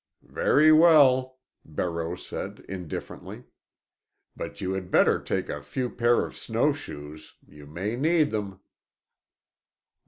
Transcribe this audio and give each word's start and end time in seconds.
"Very 0.33 0.71
well," 0.71 1.37
Barreau 1.63 2.15
said 2.15 2.65
indifferently. 2.67 3.43
"But 4.35 4.59
you 4.59 4.71
had 4.73 4.89
better 4.89 5.19
take 5.21 5.47
a 5.47 5.61
few 5.61 5.91
pair 5.91 6.25
of 6.25 6.35
snowshoes. 6.35 7.35
You 7.47 7.67
may 7.67 7.95
need 7.95 8.31
them." 8.31 8.61